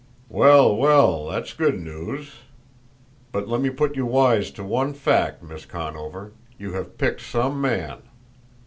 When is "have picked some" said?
6.73-7.61